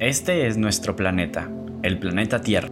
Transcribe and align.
Este 0.00 0.46
es 0.46 0.56
nuestro 0.56 0.96
planeta, 0.96 1.50
el 1.82 1.98
planeta 1.98 2.40
Tierra. 2.40 2.70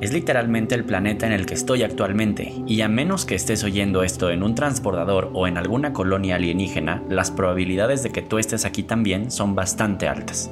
Es 0.00 0.12
literalmente 0.12 0.76
el 0.76 0.84
planeta 0.84 1.26
en 1.26 1.32
el 1.32 1.44
que 1.44 1.54
estoy 1.54 1.82
actualmente, 1.82 2.54
y 2.68 2.82
a 2.82 2.88
menos 2.88 3.24
que 3.24 3.34
estés 3.34 3.64
oyendo 3.64 4.04
esto 4.04 4.30
en 4.30 4.44
un 4.44 4.54
transportador 4.54 5.32
o 5.34 5.48
en 5.48 5.58
alguna 5.58 5.92
colonia 5.92 6.36
alienígena, 6.36 7.02
las 7.08 7.32
probabilidades 7.32 8.04
de 8.04 8.10
que 8.10 8.22
tú 8.22 8.38
estés 8.38 8.64
aquí 8.64 8.84
también 8.84 9.32
son 9.32 9.56
bastante 9.56 10.06
altas. 10.06 10.48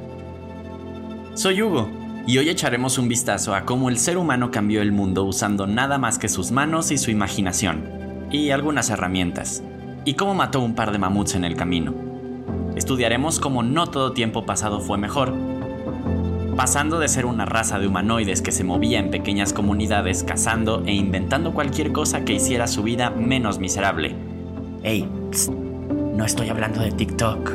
Soy 1.33 1.61
Hugo, 1.61 1.89
y 2.27 2.39
hoy 2.39 2.49
echaremos 2.49 2.97
un 2.97 3.07
vistazo 3.07 3.55
a 3.55 3.63
cómo 3.63 3.87
el 3.87 3.97
ser 3.97 4.17
humano 4.17 4.51
cambió 4.51 4.81
el 4.81 4.91
mundo 4.91 5.23
usando 5.23 5.65
nada 5.65 5.97
más 5.97 6.19
que 6.19 6.27
sus 6.27 6.51
manos 6.51 6.91
y 6.91 6.97
su 6.97 7.09
imaginación, 7.09 8.27
y 8.31 8.49
algunas 8.49 8.89
herramientas, 8.89 9.63
y 10.03 10.15
cómo 10.15 10.33
mató 10.33 10.59
un 10.59 10.75
par 10.75 10.91
de 10.91 10.97
mamuts 10.97 11.35
en 11.35 11.45
el 11.45 11.55
camino. 11.55 11.93
Estudiaremos 12.75 13.39
cómo 13.39 13.63
no 13.63 13.87
todo 13.87 14.11
tiempo 14.11 14.45
pasado 14.45 14.81
fue 14.81 14.97
mejor, 14.97 15.33
pasando 16.55 16.99
de 16.99 17.07
ser 17.07 17.25
una 17.25 17.45
raza 17.45 17.79
de 17.79 17.87
humanoides 17.87 18.41
que 18.41 18.51
se 18.51 18.63
movía 18.63 18.99
en 18.99 19.11
pequeñas 19.11 19.51
comunidades 19.51 20.23
cazando 20.23 20.83
e 20.85 20.93
inventando 20.93 21.53
cualquier 21.53 21.91
cosa 21.91 22.23
que 22.23 22.33
hiciera 22.33 22.67
su 22.67 22.83
vida 22.83 23.09
menos 23.09 23.59
miserable. 23.59 24.15
Hey, 24.83 25.09
no 26.15 26.23
estoy 26.23 26.49
hablando 26.49 26.81
de 26.81 26.91
TikTok. 26.91 27.51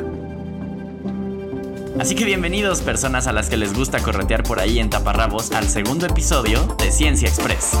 Así 1.99 2.15
que 2.15 2.25
bienvenidos 2.25 2.81
personas 2.81 3.27
a 3.27 3.33
las 3.33 3.49
que 3.49 3.57
les 3.57 3.73
gusta 3.73 3.99
corretear 3.99 4.43
por 4.43 4.59
ahí 4.59 4.79
en 4.79 4.89
taparrabos 4.89 5.51
al 5.51 5.65
segundo 5.65 6.05
episodio 6.05 6.63
de 6.77 6.91
Ciencia 6.91 7.27
Express. 7.27 7.77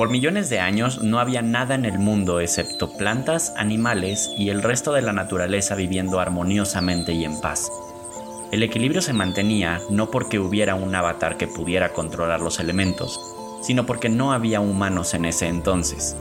Por 0.00 0.08
millones 0.08 0.48
de 0.48 0.60
años 0.60 1.02
no 1.02 1.20
había 1.20 1.42
nada 1.42 1.74
en 1.74 1.84
el 1.84 1.98
mundo 1.98 2.40
excepto 2.40 2.96
plantas, 2.96 3.52
animales 3.58 4.30
y 4.34 4.48
el 4.48 4.62
resto 4.62 4.94
de 4.94 5.02
la 5.02 5.12
naturaleza 5.12 5.74
viviendo 5.74 6.20
armoniosamente 6.20 7.12
y 7.12 7.26
en 7.26 7.38
paz. 7.38 7.70
El 8.50 8.62
equilibrio 8.62 9.02
se 9.02 9.12
mantenía 9.12 9.78
no 9.90 10.10
porque 10.10 10.38
hubiera 10.38 10.74
un 10.74 10.94
avatar 10.94 11.36
que 11.36 11.48
pudiera 11.48 11.92
controlar 11.92 12.40
los 12.40 12.60
elementos, 12.60 13.20
sino 13.60 13.84
porque 13.84 14.08
no 14.08 14.32
había 14.32 14.60
humanos 14.60 15.12
en 15.12 15.26
ese 15.26 15.48
entonces. 15.48 16.16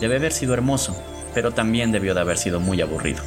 Debe 0.00 0.18
haber 0.18 0.30
sido 0.30 0.54
hermoso, 0.54 0.96
pero 1.34 1.50
también 1.50 1.90
debió 1.90 2.14
de 2.14 2.20
haber 2.20 2.38
sido 2.38 2.60
muy 2.60 2.80
aburrido. 2.80 3.24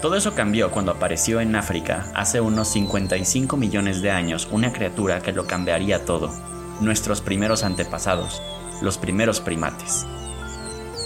Todo 0.00 0.14
eso 0.14 0.36
cambió 0.36 0.70
cuando 0.70 0.92
apareció 0.92 1.40
en 1.40 1.56
África 1.56 2.06
hace 2.14 2.40
unos 2.40 2.68
55 2.68 3.56
millones 3.56 4.02
de 4.02 4.12
años 4.12 4.46
una 4.52 4.72
criatura 4.72 5.20
que 5.20 5.32
lo 5.32 5.48
cambiaría 5.48 6.04
todo, 6.04 6.30
nuestros 6.80 7.20
primeros 7.20 7.64
antepasados, 7.64 8.40
los 8.80 8.98
primeros 8.98 9.40
primates. 9.40 10.06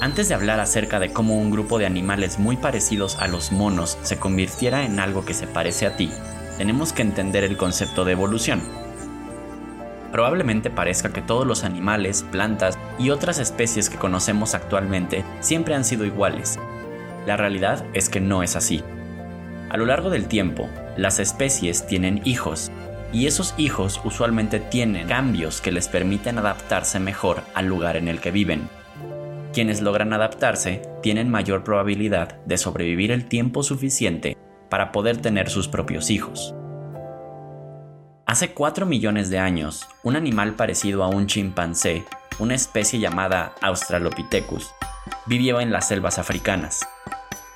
Antes 0.01 0.29
de 0.29 0.35
hablar 0.35 0.59
acerca 0.59 0.99
de 0.99 1.13
cómo 1.13 1.37
un 1.37 1.51
grupo 1.51 1.79
de 1.79 1.87
animales 1.87 2.39
muy 2.39 2.57
parecidos 2.57 3.17
a 3.21 3.29
los 3.29 3.53
monos 3.53 3.99
se 4.03 4.19
convirtiera 4.19 4.85
en 4.85 4.99
algo 4.99 5.25
que 5.25 5.35
se 5.35 5.47
parece 5.47 5.87
a 5.87 5.97
ti, 5.97 6.11
tenemos 6.59 6.93
que 6.93 7.03
entender 7.03 7.45
el 7.45 7.57
concepto 7.57 8.05
de 8.05 8.13
evolución. 8.13 8.63
Probablemente 10.11 10.71
parezca 10.71 11.13
que 11.13 11.23
todos 11.23 11.47
los 11.47 11.65
animales, 11.65 12.25
plantas 12.31 12.79
y 12.99 13.11
otras 13.11 13.39
especies 13.39 13.89
que 13.89 13.97
conocemos 13.97 14.55
actualmente 14.55 15.25
siempre 15.41 15.75
han 15.75 15.85
sido 15.85 16.05
iguales. 16.05 16.59
La 17.27 17.37
realidad 17.37 17.87
es 17.95 18.09
que 18.09 18.21
no 18.21 18.43
es 18.43 18.57
así. 18.57 18.83
A 19.71 19.77
lo 19.77 19.87
largo 19.87 20.11
del 20.11 20.27
tiempo, 20.27 20.69
las 20.97 21.19
especies 21.19 21.87
tienen 21.87 22.21
hijos 22.25 22.71
y 23.13 23.27
esos 23.27 23.55
hijos 23.59 24.01
usualmente 24.05 24.59
tienen 24.59 25.07
cambios 25.07 25.61
que 25.61 25.71
les 25.71 25.89
permiten 25.89 26.39
adaptarse 26.39 26.99
mejor 26.99 27.43
al 27.55 27.67
lugar 27.67 27.97
en 27.97 28.09
el 28.09 28.21
que 28.21 28.31
viven. 28.31 28.69
Quienes 29.53 29.83
logran 29.83 30.15
adaptarse 30.15 30.83
tienen 31.03 31.31
mayor 31.31 31.63
probabilidad 31.63 32.41
de 32.47 32.57
sobrevivir 32.57 33.11
el 33.11 33.27
tiempo 33.29 33.63
suficiente 33.63 34.37
para 34.71 34.93
poder 34.93 35.19
tener 35.19 35.51
sus 35.51 35.69
propios 35.69 36.11
hijos. 36.11 36.55
Hace 38.25 38.55
4 38.55 38.87
millones 38.87 39.29
de 39.29 39.39
años, 39.39 39.87
un 40.03 40.17
animal 40.17 40.55
parecido 40.55 41.05
a 41.05 41.09
un 41.09 41.27
chimpancé, 41.27 42.05
una 42.39 42.55
especie 42.55 42.99
llamada 42.99 43.55
Australopithecus, 43.61 44.73
vivió 45.27 45.61
en 45.61 45.71
las 45.71 45.89
selvas 45.89 46.19
africanas. 46.19 46.81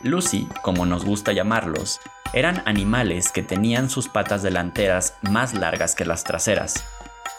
Lucy, 0.03 0.47
como 0.63 0.85
nos 0.85 1.07
gusta 1.07 1.33
llamarlos, 1.33 1.99
eran 2.35 2.63
animales 2.67 3.33
que 3.33 3.43
tenían 3.43 3.89
sus 3.89 4.09
patas 4.09 4.43
delanteras 4.43 5.16
más 5.31 5.55
largas 5.55 5.95
que 5.95 6.05
las 6.05 6.25
traseras, 6.25 6.85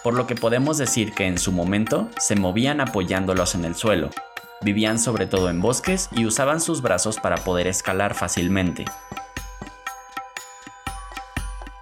por 0.03 0.14
lo 0.14 0.28
que 0.28 0.36
podemos 0.36 0.78
decir 0.78 1.14
que 1.14 1.25
en 1.25 1.38
su 1.38 1.52
momento 1.52 2.09
se 2.20 2.36
movían 2.36 2.81
apoyándolos 2.81 3.56
en 3.56 3.66
el 3.66 3.75
suelo, 3.75 4.09
vivían 4.62 5.00
sobre 5.00 5.28
todo 5.28 5.50
en 5.50 5.62
bosques 5.62 6.09
y 6.12 6.25
usaban 6.25 6.62
sus 6.62 6.81
brazos 6.81 7.18
para 7.20 7.38
poder 7.38 7.68
escalar 7.68 8.14
fácilmente. 8.14 8.86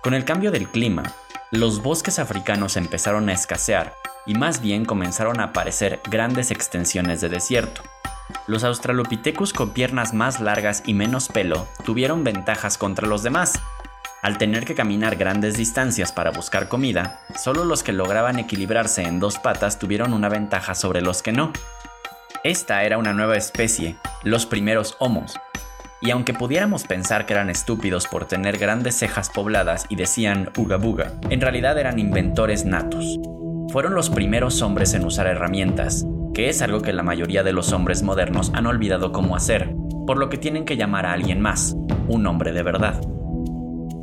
Con 0.02 0.14
el 0.14 0.26
cambio 0.26 0.52
del 0.52 0.68
clima, 0.70 1.04
los 1.52 1.82
bosques 1.82 2.20
africanos 2.20 2.78
empezaron 2.78 3.30
a 3.30 3.34
escasear 3.34 3.94
y 4.26 4.36
más 4.36 4.62
bien 4.62 4.86
comenzaron 4.86 5.40
a 5.40 5.46
aparecer 5.46 6.02
grandes 6.10 6.52
extensiones 6.52 7.22
de 7.22 7.30
desierto. 7.30 7.82
Los 8.48 8.64
Australopithecus 8.64 9.54
con 9.54 9.72
piernas 9.72 10.14
más 10.14 10.40
largas 10.40 10.84
y 10.86 10.94
menos 10.94 11.28
pelo 11.28 11.68
tuvieron 11.84 12.24
ventajas 12.24 12.78
contra 12.78 13.08
los 13.08 13.24
demás. 13.24 13.60
Al 14.26 14.40
tener 14.40 14.66
que 14.66 14.74
caminar 14.74 15.18
grandes 15.18 15.56
distancias 15.56 16.12
para 16.12 16.32
buscar 16.32 16.68
comida, 16.68 17.20
solo 17.38 17.64
los 17.64 17.84
que 17.84 17.94
lograban 17.94 18.40
equilibrarse 18.40 19.04
en 19.04 19.20
dos 19.20 19.38
patas 19.38 19.78
tuvieron 19.78 20.14
una 20.14 20.30
ventaja 20.30 20.74
sobre 20.74 21.02
los 21.02 21.22
que 21.22 21.32
no. 21.32 21.54
Esta 22.44 22.84
era 22.86 22.98
una 22.98 23.14
nueva 23.14 23.38
especie, 23.38 23.98
los 24.24 24.48
primeros 24.48 24.96
Homos. 24.98 25.36
Y 26.02 26.10
aunque 26.10 26.34
pudiéramos 26.34 26.86
pensar 26.86 27.28
que 27.28 27.34
eran 27.34 27.52
estúpidos 27.52 28.08
por 28.08 28.26
tener 28.26 28.58
grandes 28.58 28.98
cejas 28.98 29.30
pobladas 29.30 29.86
y 29.90 29.96
decían 29.96 30.50
uga 30.58 30.78
buga, 30.78 31.12
en 31.30 31.40
realidad 31.40 31.78
eran 31.78 32.00
inventores 32.00 32.66
natos. 32.66 33.20
Fueron 33.72 33.94
los 33.94 34.10
primeros 34.10 34.60
hombres 34.64 34.96
en 34.96 35.06
usar 35.06 35.28
herramientas, 35.28 36.04
que 36.34 36.50
es 36.50 36.64
algo 36.64 36.82
que 36.82 36.94
la 36.94 37.04
mayoría 37.04 37.44
de 37.44 37.54
los 37.54 37.74
hombres 37.74 38.02
modernos 38.02 38.52
han 38.56 38.66
olvidado 38.66 39.12
cómo 39.12 39.36
hacer, 39.36 39.76
por 40.08 40.18
lo 40.18 40.30
que 40.30 40.40
tienen 40.40 40.66
que 40.66 40.78
llamar 40.78 41.06
a 41.06 41.14
alguien 41.14 41.42
más, 41.42 41.76
un 42.08 42.26
hombre 42.26 42.54
de 42.54 42.64
verdad. 42.64 43.00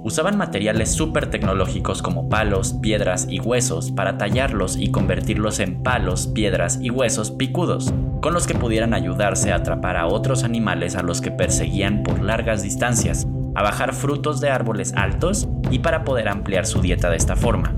Usaban 0.05 0.37
materiales 0.37 0.91
súper 0.91 1.31
tecnológicos 1.31 2.03
como 2.03 2.29
palos, 2.29 2.75
piedras 2.75 3.27
y 3.31 3.39
huesos 3.39 3.93
para 3.93 4.19
tallarlos 4.19 4.77
y 4.77 4.91
convertirlos 4.91 5.61
en 5.61 5.81
palos, 5.83 6.27
piedras 6.27 6.79
y 6.83 6.91
huesos 6.91 7.31
picudos, 7.31 7.95
con 8.21 8.35
los 8.35 8.49
que 8.49 8.57
pudieran 8.57 8.95
ayudarse 8.95 9.53
a 9.53 9.57
atrapar 9.57 9.97
a 9.97 10.07
otros 10.07 10.43
animales 10.43 10.97
a 10.97 11.03
los 11.03 11.21
que 11.21 11.31
perseguían 11.31 12.03
por 12.03 12.21
largas 12.21 12.65
distancias, 12.65 13.29
a 13.55 13.63
bajar 13.63 13.95
frutos 13.95 14.41
de 14.41 14.51
árboles 14.51 14.93
altos 14.97 15.49
y 15.71 15.79
para 15.79 16.03
poder 16.03 16.29
ampliar 16.29 16.67
su 16.67 16.81
dieta 16.81 17.09
de 17.09 17.17
esta 17.17 17.37
forma. 17.37 17.73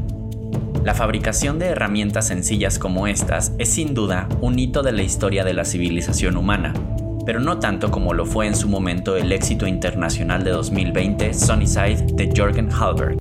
La 0.83 0.95
fabricación 0.95 1.59
de 1.59 1.67
herramientas 1.67 2.29
sencillas 2.29 2.79
como 2.79 3.07
estas 3.07 3.53
es 3.59 3.69
sin 3.69 3.93
duda 3.93 4.29
un 4.41 4.59
hito 4.59 4.83
de 4.83 4.93
la 4.93 5.03
historia 5.03 5.45
de 5.45 5.53
la 5.53 5.67
civilización 5.67 6.39
humana, 6.39 6.73
pero 7.25 7.41
no 7.41 7.59
tanto 7.59 7.91
como 7.91 8.15
lo 8.15 8.27
fue 8.27 8.47
en 8.47 8.57
su 8.57 8.69
momento 8.69 9.17
el 9.17 9.33
éxito 9.33 9.67
internacional 9.67 10.45
de 10.45 10.51
2020 10.51 11.35
Sunnyside 11.35 12.07
de 12.15 12.33
Jorgen 12.37 12.71
Halberg. 12.71 13.19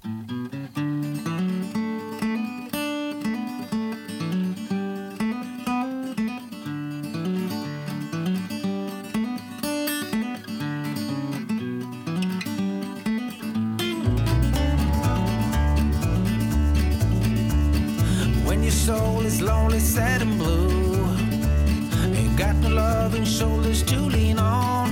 got 22.44 22.56
no 22.58 22.70
loving 22.70 23.26
shoulders 23.26 23.82
to 23.84 23.98
lean 24.16 24.38
on. 24.38 24.88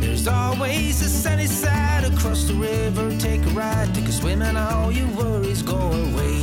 There's 0.00 0.26
always 0.28 1.00
a 1.00 1.08
sunny 1.08 1.46
side 1.46 2.04
across 2.04 2.44
the 2.44 2.54
river. 2.54 3.06
Take 3.18 3.42
a 3.46 3.50
ride, 3.50 3.94
take 3.94 4.08
a 4.08 4.12
swim, 4.12 4.42
and 4.42 4.58
all 4.58 4.92
your 4.92 5.08
worries 5.20 5.62
go 5.62 5.80
away. 6.06 6.38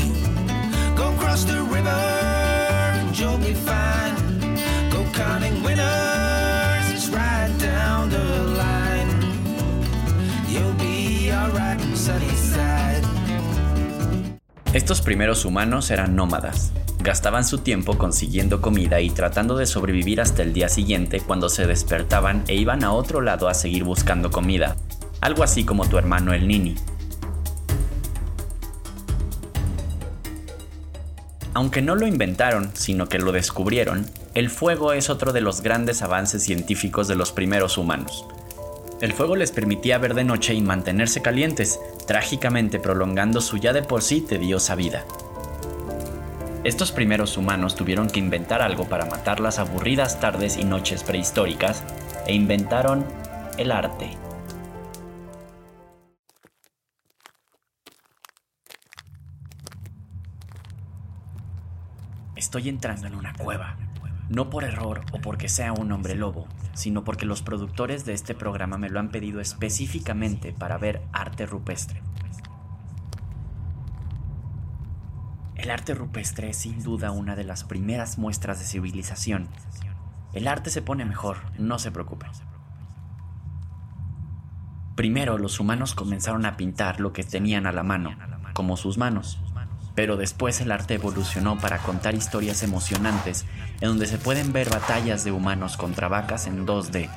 Go 0.96 1.08
cross 1.22 1.44
the 1.44 1.62
river, 1.76 2.04
you'll 3.18 3.44
be 3.50 3.54
fine. 3.54 4.16
Go 4.90 5.02
counting 5.14 5.62
winners, 5.64 6.86
it's 6.96 7.10
right 7.10 7.54
down 7.60 8.10
the 8.10 8.28
line. 8.62 9.12
You'll 10.54 10.78
be 10.88 11.32
alright, 11.32 11.80
sunny 11.96 12.36
side. 12.36 12.83
Estos 14.74 15.04
primeros 15.04 15.46
humanos 15.46 15.92
eran 15.92 16.16
nómadas. 16.16 16.72
Gastaban 16.98 17.46
su 17.46 17.60
tiempo 17.60 18.00
consiguiendo 18.00 18.60
comida 18.60 19.02
y 19.02 19.12
tratando 19.12 19.56
de 19.56 19.68
sobrevivir 19.68 20.20
hasta 20.20 20.42
el 20.42 20.52
día 20.52 20.68
siguiente 20.68 21.22
cuando 21.22 21.48
se 21.48 21.68
despertaban 21.68 22.44
e 22.48 22.56
iban 22.56 22.84
a 22.84 22.92
otro 22.92 23.22
lado 23.22 23.48
a 23.50 23.54
seguir 23.54 23.84
buscando 23.84 24.32
comida, 24.32 24.76
algo 25.22 25.44
así 25.44 25.64
como 25.64 25.88
tu 25.88 26.00
hermano 26.00 26.34
el 26.34 26.48
Nini. 26.48 26.74
Aunque 31.54 31.84
no 31.84 31.94
lo 31.94 32.08
inventaron, 32.08 32.72
sino 32.74 33.08
que 33.08 33.20
lo 33.20 33.32
descubrieron, 33.32 34.10
el 34.34 34.50
fuego 34.50 34.94
es 34.94 35.12
otro 35.12 35.34
de 35.34 35.42
los 35.42 35.62
grandes 35.62 36.02
avances 36.02 36.42
científicos 36.42 37.08
de 37.08 37.16
los 37.16 37.32
primeros 37.32 37.78
humanos. 37.78 38.26
El 39.02 39.14
fuego 39.14 39.36
les 39.36 39.52
permitía 39.52 39.98
ver 40.00 40.16
de 40.16 40.24
noche 40.24 40.56
y 40.56 40.62
mantenerse 40.62 41.22
calientes, 41.22 41.80
trágicamente 42.06 42.80
prolongando 42.80 43.42
su 43.42 43.58
ya 43.58 43.74
de 43.74 43.84
por 43.84 44.02
sí 44.02 44.22
tediosa 44.22 44.76
vida. 44.76 45.06
Estos 46.64 46.92
primeros 46.94 47.36
humanos 47.38 47.76
tuvieron 47.76 48.08
que 48.08 48.20
inventar 48.20 48.62
algo 48.62 48.86
para 48.86 49.06
matar 49.06 49.40
las 49.40 49.60
aburridas 49.60 50.20
tardes 50.20 50.58
y 50.58 50.64
noches 50.64 51.04
prehistóricas 51.04 51.84
e 52.26 52.34
inventaron 52.34 53.06
el 53.58 53.72
arte. 53.72 54.18
Estoy 62.36 62.70
entrando 62.70 63.08
en 63.08 63.16
una 63.16 63.34
cueva, 63.34 63.78
no 64.30 64.50
por 64.50 64.64
error 64.64 65.02
o 65.12 65.20
porque 65.20 65.50
sea 65.50 65.74
un 65.74 65.92
hombre 65.92 66.16
lobo, 66.16 66.48
sino 66.74 67.04
porque 67.04 67.26
los 67.26 67.42
productores 67.42 68.06
de 68.06 68.14
este 68.14 68.36
programa 68.36 68.78
me 68.78 68.90
lo 68.90 69.00
han 69.00 69.10
pedido 69.10 69.40
específicamente 69.40 70.54
para 70.54 70.78
ver 70.78 71.02
arte 71.12 71.46
rupestre. 71.46 72.02
El 75.56 75.72
arte 75.72 75.94
rupestre 75.94 76.50
es 76.50 76.58
sin 76.58 76.84
duda 76.84 77.12
una 77.12 77.36
de 77.36 77.46
las 77.46 77.64
primeras 77.64 78.18
muestras 78.18 78.60
de 78.60 78.66
civilización. 78.66 79.48
El 80.34 80.48
arte 80.48 80.70
se 80.70 80.82
pone 80.82 81.06
mejor, 81.06 81.38
no 81.58 81.80
se 81.80 81.92
preocupen. 81.92 82.32
Primero 84.96 85.38
los 85.38 85.60
humanos 85.60 85.96
comenzaron 85.96 86.46
a 86.46 86.58
pintar 86.58 87.00
lo 87.00 87.14
que 87.14 87.24
tenían 87.24 87.66
a 87.66 87.72
la 87.72 87.84
mano, 87.84 88.12
como 88.54 88.78
sus 88.78 88.98
manos. 88.98 89.40
Pero 89.96 90.18
después 90.18 90.60
el 90.62 90.72
arte 90.72 90.96
evolucionó 90.96 91.58
para 91.58 91.78
contar 91.80 92.16
historias 92.16 92.64
emocionantes 92.64 93.46
en 93.82 93.90
donde 93.90 94.08
se 94.08 94.18
pueden 94.18 94.54
ver 94.54 94.70
batallas 94.70 95.24
de 95.24 95.32
humanos 95.32 95.78
contra 95.78 96.08
vacas 96.08 96.48
en 96.48 96.66
2D. 96.66 97.10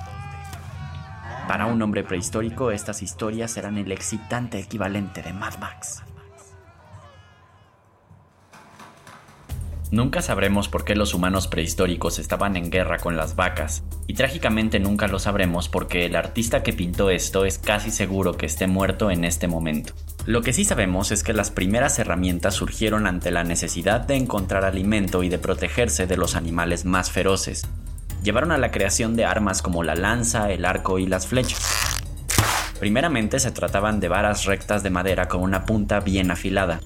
Para 1.48 1.66
un 1.66 1.80
hombre 1.80 2.02
prehistórico 2.02 2.72
estas 2.72 3.02
historias 3.02 3.56
eran 3.56 3.78
el 3.78 3.92
excitante 3.92 4.58
equivalente 4.58 5.22
de 5.22 5.32
Mad 5.32 5.58
Max. 5.58 6.02
Nunca 9.92 10.20
sabremos 10.20 10.68
por 10.68 10.84
qué 10.84 10.96
los 10.96 11.14
humanos 11.14 11.46
prehistóricos 11.46 12.18
estaban 12.18 12.56
en 12.56 12.70
guerra 12.70 12.98
con 12.98 13.16
las 13.16 13.36
vacas, 13.36 13.84
y 14.08 14.14
trágicamente 14.14 14.80
nunca 14.80 15.06
lo 15.06 15.20
sabremos 15.20 15.68
porque 15.68 16.06
el 16.06 16.16
artista 16.16 16.64
que 16.64 16.72
pintó 16.72 17.10
esto 17.10 17.44
es 17.44 17.58
casi 17.58 17.92
seguro 17.92 18.36
que 18.36 18.46
esté 18.46 18.66
muerto 18.66 19.12
en 19.12 19.24
este 19.24 19.46
momento. 19.46 19.94
Lo 20.26 20.42
que 20.42 20.52
sí 20.52 20.64
sabemos 20.64 21.12
es 21.12 21.22
que 21.22 21.32
las 21.32 21.52
primeras 21.52 22.00
herramientas 22.00 22.54
surgieron 22.54 23.06
ante 23.06 23.30
la 23.30 23.44
necesidad 23.44 24.00
de 24.00 24.16
encontrar 24.16 24.64
alimento 24.64 25.22
y 25.22 25.28
de 25.28 25.38
protegerse 25.38 26.08
de 26.08 26.16
los 26.16 26.34
animales 26.34 26.84
más 26.84 27.12
feroces. 27.12 27.64
Llevaron 28.24 28.50
a 28.50 28.58
la 28.58 28.72
creación 28.72 29.14
de 29.14 29.24
armas 29.24 29.62
como 29.62 29.84
la 29.84 29.94
lanza, 29.94 30.50
el 30.50 30.64
arco 30.64 30.98
y 30.98 31.06
las 31.06 31.28
flechas. 31.28 32.02
Primeramente 32.80 33.38
se 33.38 33.52
trataban 33.52 34.00
de 34.00 34.08
varas 34.08 34.46
rectas 34.46 34.82
de 34.82 34.90
madera 34.90 35.28
con 35.28 35.42
una 35.42 35.64
punta 35.64 36.00
bien 36.00 36.32
afilada. 36.32 36.80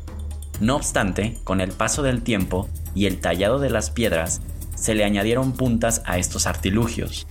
No 0.60 0.76
obstante, 0.76 1.38
con 1.42 1.62
el 1.62 1.72
paso 1.72 2.02
del 2.02 2.20
tiempo, 2.20 2.68
y 2.94 3.06
el 3.06 3.20
tallado 3.20 3.58
de 3.58 3.70
las 3.70 3.88
piedras, 3.88 4.42
se 4.74 4.94
le 4.94 5.04
añadieron 5.04 5.52
puntas 5.52 6.02
a 6.04 6.18
estos 6.18 6.46
artilugios. 6.46 7.26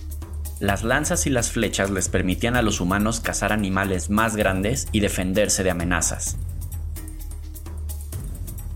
Las 0.60 0.84
lanzas 0.84 1.26
y 1.26 1.30
las 1.30 1.50
flechas 1.50 1.88
les 1.88 2.10
permitían 2.10 2.54
a 2.54 2.60
los 2.60 2.82
humanos 2.82 3.20
cazar 3.20 3.50
animales 3.50 4.10
más 4.10 4.36
grandes 4.36 4.88
y 4.92 5.00
defenderse 5.00 5.64
de 5.64 5.70
amenazas. 5.70 6.36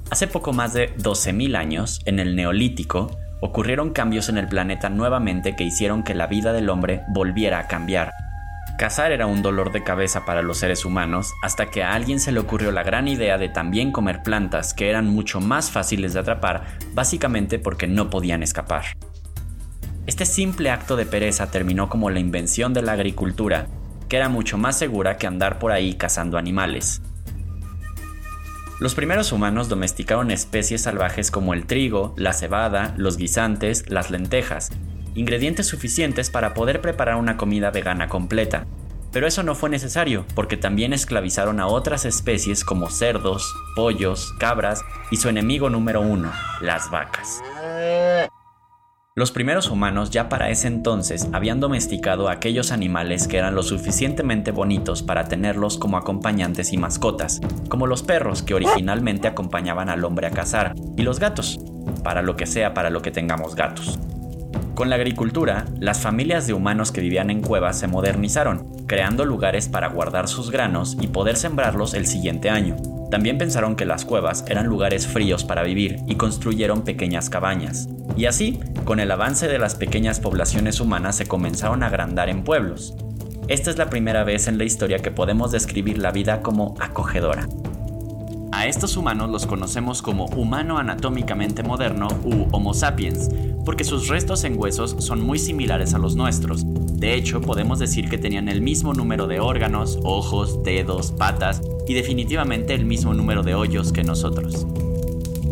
Hace 0.08 0.26
poco 0.26 0.54
más 0.54 0.72
de 0.72 0.96
12.000 0.96 1.54
años, 1.54 2.00
en 2.06 2.20
el 2.20 2.36
Neolítico, 2.36 3.18
ocurrieron 3.42 3.90
cambios 3.90 4.30
en 4.30 4.38
el 4.38 4.48
planeta 4.48 4.88
nuevamente 4.88 5.56
que 5.56 5.64
hicieron 5.64 6.04
que 6.04 6.14
la 6.14 6.26
vida 6.26 6.54
del 6.54 6.70
hombre 6.70 7.02
volviera 7.08 7.58
a 7.58 7.68
cambiar. 7.68 8.12
Cazar 8.78 9.12
era 9.12 9.26
un 9.26 9.42
dolor 9.42 9.70
de 9.70 9.84
cabeza 9.84 10.24
para 10.24 10.40
los 10.40 10.56
seres 10.56 10.86
humanos 10.86 11.34
hasta 11.42 11.66
que 11.66 11.82
a 11.82 11.92
alguien 11.92 12.18
se 12.18 12.32
le 12.32 12.40
ocurrió 12.40 12.72
la 12.72 12.82
gran 12.82 13.08
idea 13.08 13.36
de 13.36 13.50
también 13.50 13.92
comer 13.92 14.22
plantas 14.22 14.72
que 14.72 14.88
eran 14.88 15.06
mucho 15.10 15.42
más 15.42 15.70
fáciles 15.70 16.14
de 16.14 16.20
atrapar, 16.20 16.64
básicamente 16.94 17.58
porque 17.58 17.86
no 17.86 18.08
podían 18.08 18.42
escapar. 18.42 18.84
Este 20.06 20.26
simple 20.26 20.70
acto 20.70 20.96
de 20.96 21.06
pereza 21.06 21.50
terminó 21.50 21.88
como 21.88 22.10
la 22.10 22.20
invención 22.20 22.74
de 22.74 22.82
la 22.82 22.92
agricultura, 22.92 23.68
que 24.08 24.16
era 24.16 24.28
mucho 24.28 24.58
más 24.58 24.78
segura 24.78 25.16
que 25.16 25.26
andar 25.26 25.58
por 25.58 25.72
ahí 25.72 25.94
cazando 25.94 26.36
animales. 26.36 27.00
Los 28.80 28.94
primeros 28.94 29.32
humanos 29.32 29.70
domesticaron 29.70 30.30
especies 30.30 30.82
salvajes 30.82 31.30
como 31.30 31.54
el 31.54 31.64
trigo, 31.64 32.12
la 32.18 32.34
cebada, 32.34 32.92
los 32.98 33.16
guisantes, 33.16 33.88
las 33.88 34.10
lentejas, 34.10 34.72
ingredientes 35.14 35.68
suficientes 35.68 36.28
para 36.28 36.52
poder 36.52 36.82
preparar 36.82 37.16
una 37.16 37.38
comida 37.38 37.70
vegana 37.70 38.08
completa. 38.08 38.66
Pero 39.10 39.26
eso 39.26 39.42
no 39.42 39.54
fue 39.54 39.70
necesario, 39.70 40.26
porque 40.34 40.58
también 40.58 40.92
esclavizaron 40.92 41.60
a 41.60 41.66
otras 41.66 42.04
especies 42.04 42.62
como 42.62 42.90
cerdos, 42.90 43.54
pollos, 43.74 44.34
cabras 44.38 44.82
y 45.10 45.16
su 45.16 45.30
enemigo 45.30 45.70
número 45.70 46.02
uno, 46.02 46.30
las 46.60 46.90
vacas. 46.90 47.40
Los 49.16 49.30
primeros 49.30 49.70
humanos 49.70 50.10
ya 50.10 50.28
para 50.28 50.50
ese 50.50 50.66
entonces 50.66 51.28
habían 51.32 51.60
domesticado 51.60 52.28
aquellos 52.28 52.72
animales 52.72 53.28
que 53.28 53.36
eran 53.38 53.54
lo 53.54 53.62
suficientemente 53.62 54.50
bonitos 54.50 55.04
para 55.04 55.28
tenerlos 55.28 55.78
como 55.78 55.96
acompañantes 55.96 56.72
y 56.72 56.78
mascotas, 56.78 57.40
como 57.68 57.86
los 57.86 58.02
perros 58.02 58.42
que 58.42 58.54
originalmente 58.54 59.28
acompañaban 59.28 59.88
al 59.88 60.04
hombre 60.04 60.26
a 60.26 60.32
cazar, 60.32 60.74
y 60.96 61.02
los 61.02 61.20
gatos, 61.20 61.60
para 62.02 62.22
lo 62.22 62.34
que 62.34 62.46
sea 62.46 62.74
para 62.74 62.90
lo 62.90 63.02
que 63.02 63.12
tengamos 63.12 63.54
gatos. 63.54 64.00
Con 64.74 64.90
la 64.90 64.96
agricultura, 64.96 65.66
las 65.78 66.00
familias 66.00 66.48
de 66.48 66.54
humanos 66.54 66.90
que 66.90 67.00
vivían 67.00 67.30
en 67.30 67.40
cuevas 67.40 67.78
se 67.78 67.86
modernizaron, 67.86 68.66
creando 68.88 69.24
lugares 69.24 69.68
para 69.68 69.86
guardar 69.86 70.26
sus 70.26 70.50
granos 70.50 70.96
y 71.00 71.06
poder 71.06 71.36
sembrarlos 71.36 71.94
el 71.94 72.08
siguiente 72.08 72.50
año. 72.50 72.74
También 73.14 73.38
pensaron 73.38 73.76
que 73.76 73.84
las 73.84 74.04
cuevas 74.04 74.44
eran 74.48 74.66
lugares 74.66 75.06
fríos 75.06 75.44
para 75.44 75.62
vivir 75.62 76.00
y 76.08 76.16
construyeron 76.16 76.82
pequeñas 76.82 77.30
cabañas. 77.30 77.88
Y 78.16 78.24
así, 78.24 78.58
con 78.84 78.98
el 78.98 79.08
avance 79.08 79.46
de 79.46 79.60
las 79.60 79.76
pequeñas 79.76 80.18
poblaciones 80.18 80.80
humanas 80.80 81.14
se 81.14 81.26
comenzaron 81.26 81.84
a 81.84 81.86
agrandar 81.86 82.28
en 82.28 82.42
pueblos. 82.42 82.92
Esta 83.46 83.70
es 83.70 83.78
la 83.78 83.88
primera 83.88 84.24
vez 84.24 84.48
en 84.48 84.58
la 84.58 84.64
historia 84.64 84.98
que 84.98 85.12
podemos 85.12 85.52
describir 85.52 85.98
la 85.98 86.10
vida 86.10 86.42
como 86.42 86.74
acogedora. 86.80 87.46
A 88.50 88.66
estos 88.66 88.96
humanos 88.96 89.30
los 89.30 89.46
conocemos 89.46 90.02
como 90.02 90.26
humano 90.26 90.78
anatómicamente 90.78 91.62
moderno 91.62 92.08
u 92.24 92.48
Homo 92.50 92.74
sapiens, 92.74 93.30
porque 93.64 93.84
sus 93.84 94.08
restos 94.08 94.42
en 94.42 94.58
huesos 94.58 94.96
son 94.98 95.20
muy 95.20 95.38
similares 95.38 95.94
a 95.94 95.98
los 95.98 96.16
nuestros. 96.16 96.64
De 96.98 97.14
hecho, 97.14 97.40
podemos 97.40 97.78
decir 97.78 98.08
que 98.08 98.18
tenían 98.18 98.48
el 98.48 98.60
mismo 98.60 98.92
número 98.92 99.28
de 99.28 99.38
órganos, 99.38 100.00
ojos, 100.02 100.64
dedos, 100.64 101.12
patas 101.12 101.62
y 101.86 101.94
definitivamente 101.94 102.74
el 102.74 102.84
mismo 102.84 103.14
número 103.14 103.42
de 103.42 103.54
hoyos 103.54 103.92
que 103.92 104.04
nosotros. 104.04 104.66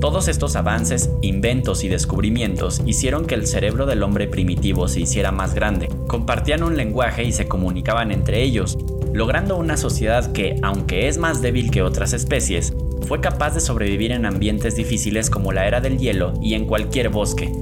Todos 0.00 0.28
estos 0.28 0.56
avances, 0.56 1.10
inventos 1.20 1.84
y 1.84 1.88
descubrimientos 1.88 2.82
hicieron 2.86 3.26
que 3.26 3.36
el 3.36 3.46
cerebro 3.46 3.86
del 3.86 4.02
hombre 4.02 4.26
primitivo 4.26 4.88
se 4.88 5.00
hiciera 5.00 5.30
más 5.30 5.54
grande. 5.54 5.88
Compartían 6.08 6.62
un 6.64 6.76
lenguaje 6.76 7.22
y 7.22 7.32
se 7.32 7.46
comunicaban 7.46 8.10
entre 8.10 8.42
ellos, 8.42 8.76
logrando 9.12 9.56
una 9.56 9.76
sociedad 9.76 10.32
que, 10.32 10.56
aunque 10.62 11.08
es 11.08 11.18
más 11.18 11.40
débil 11.40 11.70
que 11.70 11.82
otras 11.82 12.12
especies, 12.12 12.74
fue 13.06 13.20
capaz 13.20 13.54
de 13.54 13.60
sobrevivir 13.60 14.12
en 14.12 14.26
ambientes 14.26 14.74
difíciles 14.74 15.30
como 15.30 15.52
la 15.52 15.66
era 15.66 15.80
del 15.80 15.98
hielo 15.98 16.32
y 16.42 16.54
en 16.54 16.66
cualquier 16.66 17.08
bosque, 17.08 17.52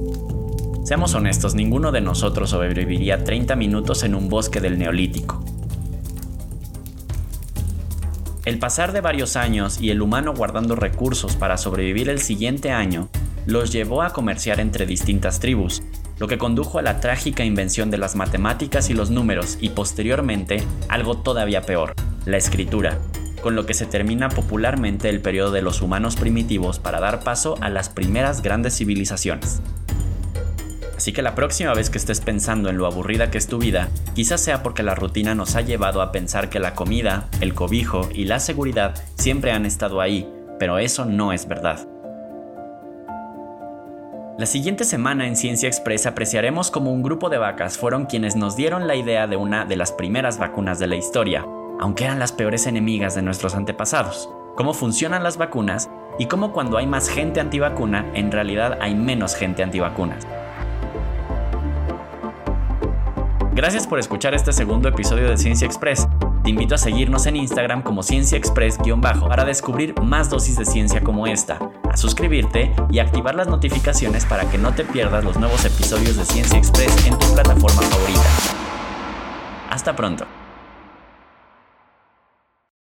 Seamos 0.91 1.13
honestos, 1.13 1.55
ninguno 1.55 1.93
de 1.93 2.01
nosotros 2.01 2.49
sobreviviría 2.49 3.23
30 3.23 3.55
minutos 3.55 4.03
en 4.03 4.13
un 4.13 4.27
bosque 4.27 4.59
del 4.59 4.77
Neolítico. 4.77 5.41
El 8.51 8.59
pasar 8.59 8.91
de 8.91 8.99
varios 8.99 9.37
años 9.37 9.79
y 9.79 9.91
el 9.91 10.01
humano 10.01 10.33
guardando 10.33 10.75
recursos 10.75 11.37
para 11.37 11.57
sobrevivir 11.57 12.09
el 12.09 12.19
siguiente 12.19 12.69
año 12.69 13.07
los 13.45 13.71
llevó 13.71 14.01
a 14.01 14.11
comerciar 14.11 14.59
entre 14.59 14.85
distintas 14.85 15.39
tribus, 15.39 15.83
lo 16.19 16.27
que 16.27 16.37
condujo 16.37 16.77
a 16.77 16.81
la 16.81 16.99
trágica 16.99 17.45
invención 17.45 17.91
de 17.91 17.97
las 17.97 18.17
matemáticas 18.17 18.89
y 18.89 18.93
los 18.93 19.09
números 19.09 19.57
y 19.61 19.69
posteriormente 19.69 20.65
algo 20.89 21.15
todavía 21.15 21.61
peor, 21.61 21.95
la 22.25 22.35
escritura, 22.35 22.99
con 23.41 23.55
lo 23.55 23.65
que 23.65 23.73
se 23.73 23.85
termina 23.85 24.27
popularmente 24.27 25.07
el 25.07 25.21
periodo 25.21 25.53
de 25.53 25.61
los 25.61 25.81
humanos 25.81 26.17
primitivos 26.17 26.77
para 26.77 26.99
dar 26.99 27.23
paso 27.23 27.55
a 27.61 27.69
las 27.69 27.87
primeras 27.87 28.41
grandes 28.41 28.75
civilizaciones. 28.75 29.61
Así 31.01 31.13
que 31.13 31.23
la 31.23 31.33
próxima 31.33 31.73
vez 31.73 31.89
que 31.89 31.97
estés 31.97 32.21
pensando 32.21 32.69
en 32.69 32.77
lo 32.77 32.85
aburrida 32.85 33.31
que 33.31 33.39
es 33.39 33.47
tu 33.47 33.57
vida, 33.57 33.89
quizás 34.13 34.39
sea 34.39 34.61
porque 34.61 34.83
la 34.83 34.93
rutina 34.93 35.33
nos 35.33 35.55
ha 35.55 35.61
llevado 35.61 35.99
a 35.99 36.11
pensar 36.11 36.47
que 36.51 36.59
la 36.59 36.75
comida, 36.75 37.27
el 37.39 37.55
cobijo 37.55 38.07
y 38.13 38.25
la 38.25 38.39
seguridad 38.39 38.93
siempre 39.15 39.51
han 39.51 39.65
estado 39.65 39.99
ahí, 39.99 40.31
pero 40.59 40.77
eso 40.77 41.05
no 41.05 41.33
es 41.33 41.47
verdad. 41.47 41.87
La 44.37 44.45
siguiente 44.45 44.83
semana 44.83 45.25
en 45.25 45.35
Ciencia 45.35 45.67
Express 45.67 46.05
apreciaremos 46.05 46.69
cómo 46.69 46.93
un 46.93 47.01
grupo 47.01 47.29
de 47.29 47.39
vacas 47.39 47.79
fueron 47.79 48.05
quienes 48.05 48.35
nos 48.35 48.55
dieron 48.55 48.85
la 48.85 48.93
idea 48.93 49.25
de 49.25 49.37
una 49.37 49.65
de 49.65 49.77
las 49.77 49.91
primeras 49.91 50.37
vacunas 50.37 50.77
de 50.77 50.85
la 50.85 50.97
historia, 50.97 51.47
aunque 51.79 52.03
eran 52.03 52.19
las 52.19 52.31
peores 52.31 52.67
enemigas 52.67 53.15
de 53.15 53.23
nuestros 53.23 53.55
antepasados, 53.55 54.29
cómo 54.55 54.75
funcionan 54.75 55.23
las 55.23 55.37
vacunas 55.37 55.89
y 56.19 56.27
cómo 56.27 56.51
cuando 56.51 56.77
hay 56.77 56.85
más 56.85 57.09
gente 57.09 57.39
antivacuna, 57.39 58.05
en 58.13 58.31
realidad 58.31 58.77
hay 58.81 58.93
menos 58.93 59.33
gente 59.33 59.63
antivacunas. 59.63 60.27
Gracias 63.61 63.85
por 63.85 63.99
escuchar 63.99 64.33
este 64.33 64.51
segundo 64.53 64.89
episodio 64.89 65.29
de 65.29 65.37
Ciencia 65.37 65.67
Express. 65.67 66.07
Te 66.43 66.49
invito 66.49 66.73
a 66.73 66.79
seguirnos 66.79 67.27
en 67.27 67.35
Instagram 67.35 67.83
como 67.83 68.01
Ciencia 68.01 68.35
Express-bajo 68.35 69.27
para 69.27 69.45
descubrir 69.45 69.93
más 70.01 70.31
dosis 70.31 70.57
de 70.57 70.65
ciencia 70.65 71.01
como 71.01 71.27
esta, 71.27 71.59
a 71.87 71.95
suscribirte 71.95 72.73
y 72.89 72.97
activar 72.97 73.35
las 73.35 73.45
notificaciones 73.45 74.25
para 74.25 74.49
que 74.49 74.57
no 74.57 74.73
te 74.73 74.83
pierdas 74.83 75.23
los 75.23 75.37
nuevos 75.37 75.63
episodios 75.63 76.17
de 76.17 76.25
Ciencia 76.25 76.57
Express 76.57 77.05
en 77.05 77.19
tu 77.19 77.31
plataforma 77.35 77.83
favorita. 77.83 78.25
Hasta 79.69 79.95
pronto. 79.95 80.25